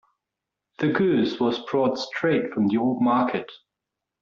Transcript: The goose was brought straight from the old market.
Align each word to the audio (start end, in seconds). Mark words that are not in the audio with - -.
The 0.79 0.87
goose 0.87 1.39
was 1.39 1.59
brought 1.63 1.95
straight 1.99 2.55
from 2.55 2.69
the 2.69 2.77
old 2.77 3.03
market. 3.03 3.51